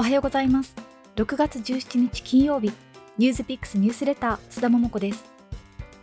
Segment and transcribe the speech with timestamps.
[0.00, 0.76] おはようございます。
[1.16, 2.72] 6月17日金曜日
[3.18, 5.24] ニュースピックスニュースレター須田桃子です。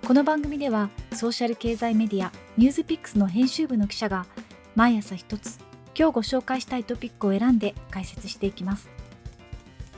[0.05, 4.26] この番組ではソーシャル経済メディアニュースピックスの編集部の記者が
[4.76, 5.60] 毎朝一つ
[5.97, 8.89] 今日ご紹介したいトピックを選んで解説していきます。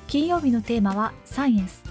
[0.05, 1.81] 金曜日のテーマはサイエンス。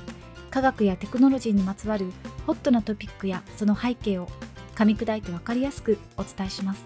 [0.51, 2.13] 科学やテクノロジーにまつわる
[2.47, 4.29] ホットなトピックやその背景を
[4.77, 6.85] 噛み砕いてわかりやすくお伝えします。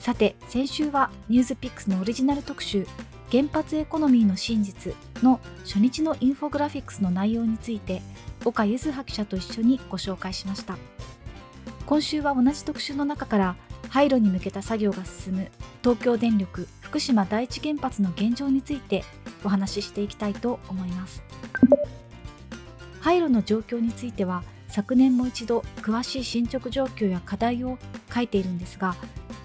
[0.00, 2.86] さて先週はニュースピックスのオリジナル特集
[3.32, 8.02] 原発エコノミーの真実の初日のインフォグラフィックスの内容について
[8.44, 10.76] 岡柚葉記者と一緒にご紹介しました。
[11.86, 13.56] 今週は同じ特集の中から
[13.88, 15.50] 廃炉に向けた作業が進む
[15.82, 19.02] 東京電力福島第一原発の現状について
[19.42, 21.22] お話ししていきたいと思います。
[23.00, 27.78] 廃炉の状況については昨年も一度詳しい進捗状況や課題を
[28.14, 28.94] 書いているんですが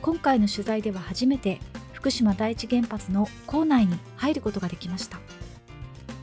[0.02, 1.60] 今回の取材では初めて
[2.08, 5.20] 福島第一原発の構内に入ることができました。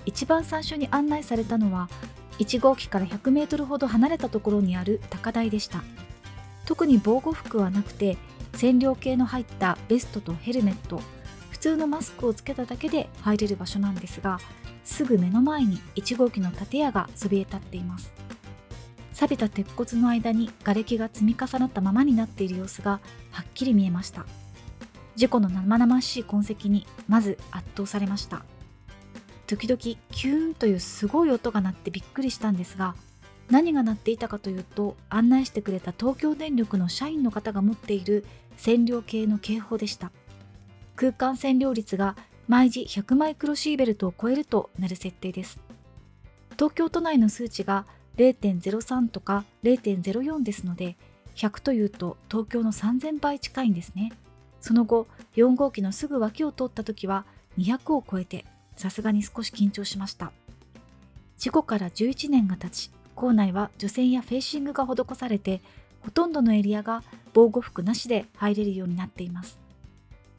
[0.07, 1.91] 一番最初に案内されたのは
[2.39, 5.85] 1号機から100メートルほど離れたところにある高台でした。
[6.65, 8.17] 特に防護服はなくて
[8.55, 11.03] 染料系の入ったベストとヘルメット
[11.51, 14.41] 普通のマスクをつけただけで入れる場所なんですが
[14.85, 18.11] すぐ目の前に1号機の建屋がそびえ立っています。
[19.13, 23.01] 錆びた鉄骨の間に瓦礫が積み重なったままになっている様子が
[23.33, 24.25] はっきり見えました。
[25.17, 28.45] 事故の生々しい痕跡にまず圧倒されました。
[29.47, 32.95] 時々キューンというすごい音が鳴ってびっくりしたんですが
[33.51, 38.25] 何が鳴っていたかというと案内してくれた東京電力の社員の方が持っている
[38.57, 40.13] 染料系の警報でした。
[40.97, 42.17] 空間染料率が
[42.49, 45.61] 毎時100マイクロシーベルトを超えるとなる設定です。
[46.53, 47.85] 東京都内の数値が
[48.17, 50.97] 0.03とか0.04ですので
[51.35, 54.13] 100というと東京の3000倍近いんですね。
[54.65, 57.27] その後4号機のすぐ脇を通った時は
[57.59, 58.47] 200を超えて
[58.79, 60.33] さすがに少し緊張しました。
[61.37, 65.61] 事故から11年が経ち校内は除染やフェーシングが施されて
[66.01, 67.03] ほとんどのエリアが
[67.35, 69.61] 防護服なしで入れるようになっています。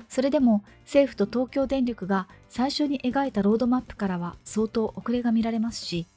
[0.10, 6.08] それでも政府と東京電力が最初に描いたロードマップからは相当遅れが見られますし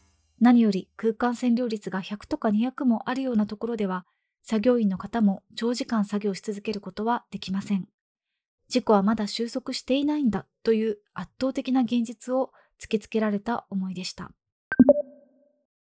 [0.40, 4.06] 何より空間占領率が100とか200もあるようなところでは
[4.42, 7.86] 作業員の方も長時間作業し続けることはできません。
[8.68, 14.30] 事故はまだ収束していないんだという圧倒的な現実を突きつけられた思いでした。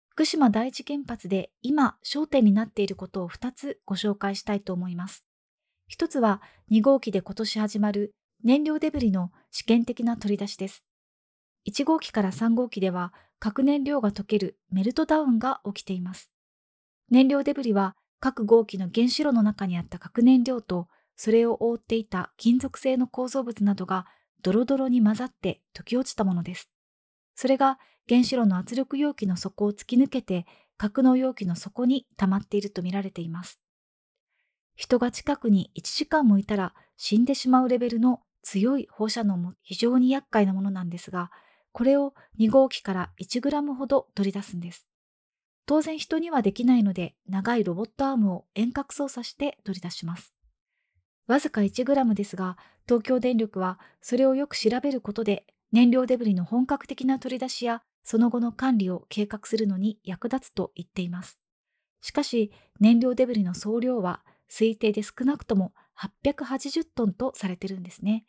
[0.09, 5.25] 福島第一原発で今焦点になっていることを2つご紹介したいと思います。
[5.91, 6.41] 1つは
[6.71, 8.13] 2号機で今年始まる
[8.43, 10.83] 燃料デブリの試験的な取り出しです。
[11.67, 16.31] 1号機から3号機では核燃料が溶けるメルトダウンが起きています。
[17.09, 24.05] 燃料デブリは各号機の原子炉の中にあった核燃料とそれを覆っていた金属製の構造物などが
[24.41, 26.69] ドロドロに混ざって溶け落ちたものです。
[27.35, 30.45] それが原子炉の圧力容器の底を突き抜けて
[30.77, 33.59] 格納容器の底に溜まっているとみられています。
[34.75, 41.31] 人が近くに1時間もいたら死んでしまうレベルの強い放射能も非常に厄介なものなんですが、
[41.71, 44.87] これを2号機から1グラムほど取り出すんです。
[45.65, 50.33] 当然人にはできないので長いロボットアームを遠隔操作して取り出します。
[51.27, 61.39] わずか 1g ですが、東京電力はそれをよく調べることで燃料デブリの本格的な取り出しやその後の管理を計画するのに役立つと言っています。
[62.01, 68.25] しかし、燃料デブリの総量は推定で少なくとも880トンとされてるんですね。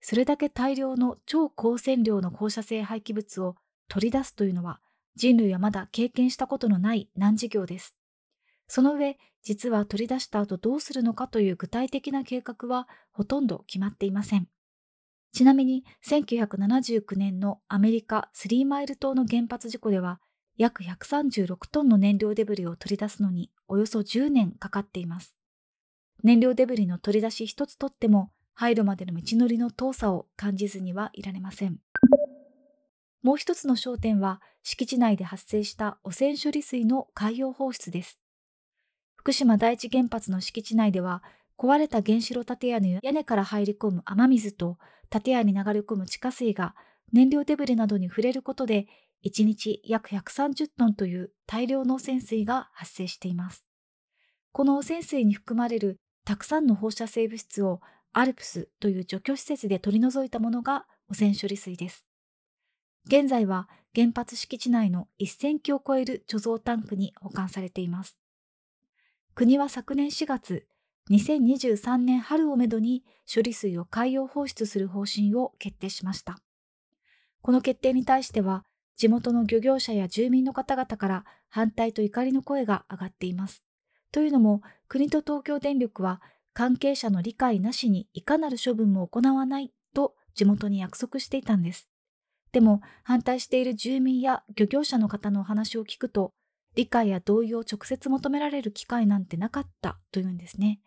[0.00, 3.56] それだけ大量の超高線量の放射性廃棄物を
[3.88, 4.80] 取り出すというのは
[5.14, 7.94] 人類はまだ経験したことのない難事業です。
[8.74, 14.48] その上、実は取り出した後どうするのかという具体的な計画はほとんど決まっていません。
[15.30, 20.20] ちなみに1979年のアメリカスリーマイル島の原発事故では
[20.56, 25.36] 約136トンの燃料デブリを取り出すのにおよそ10年かかっています。
[26.24, 31.76] 燃料デブリの取り出し一つとっても廃炉までの道のりの遠さを感じずにはいられません。
[33.22, 38.21] もう一つの焦点は敷地内で発生した汚染処理水の海洋放出です。
[39.22, 41.22] 福島第一原発の敷地内では
[41.56, 44.78] 壊れた原子炉建屋の屋根から入り込む雨水と
[45.10, 46.74] 建屋に流れ込む地下水が
[47.12, 48.88] 燃料デブリなどに触れることで
[49.24, 53.64] 1日約130トンという大量の汚染水が発生しています。
[54.50, 57.80] この汚染水に含まれるたくさんの放射性物質を
[58.12, 62.04] アルプスという除去施設で取り除いたものが汚染処理水です。
[63.06, 68.18] 現在は原発敷地内の1000基を超える貯蔵タンクに保管されています。
[69.34, 70.66] 国は昨年4月、
[71.10, 73.02] 2023年春をめどに
[73.32, 76.38] 処理水を海洋放出する方針を決定しました。
[77.40, 83.64] この決定に対しては、地元の漁業者や住民の方々から反対と怒りの声が上がっています。
[84.12, 86.20] というのも、国と東京電力は
[86.52, 91.88] 関係者の理解なしにいかなる処分も行わないと地元に約束していたんです。
[92.52, 96.34] でも反対している住民や漁業者の方のお話を聞くと、
[96.74, 100.80] 理解や同意を直接求められる機会なんてなかったというんですね。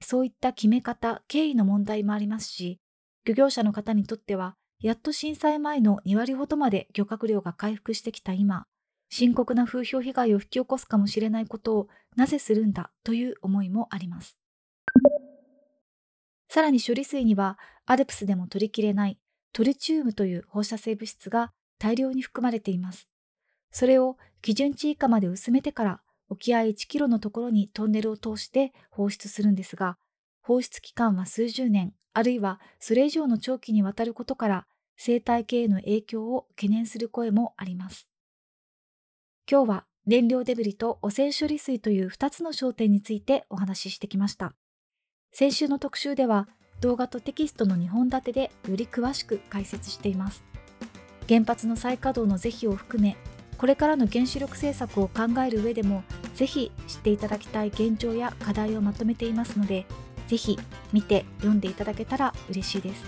[0.00, 2.80] そういった決め方、経緯の問題もありますし、
[3.24, 8.64] 漁業者の方にとっては、やっと震災前の2割ほどまで漁獲量が回復してきた今、
[9.10, 14.38] 深刻な風評被害を引き起こすかもしれないことをなぜするんだという思いもあります。
[16.48, 19.18] さらに処理水には、アルプスでも取りきれない
[19.52, 23.09] トリチウムという放射性物質が大量に含まれています。
[23.70, 29.96] それを基準値以下まで薄めてから沖合1キロのところにトンネルを通して放出するんですが、
[30.42, 38.08] 放出期間は数十年、あるいはそれ以上の長期にわたることから生態系への影響を懸念する声もあります。
[39.50, 44.54] 今日は燃料デブリと汚染処理水という2つの焦点についてお話ししてきました。
[45.32, 46.48] 先週の特集では
[46.80, 50.42] 動画とテキストの2本立てでより詳しく解説しています。
[51.28, 53.16] 原発の再稼働の是非を含め、
[53.60, 56.02] これからの原子力政策を考える上でも、
[56.34, 59.84] ぜひ知っていただきたい現状や課題をまとめていますので、
[60.28, 60.58] ぜひ
[60.94, 63.04] 見て読んでいただけたら嬉しいです。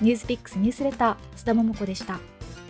[0.00, 2.20] ニュースピックスニュースレター須田桃子でした。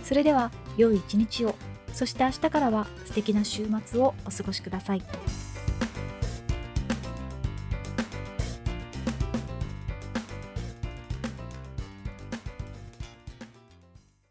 [0.03, 1.55] それでは良い一日を、
[1.93, 5.03] そして明日からは素敵な週末をお過ごしください。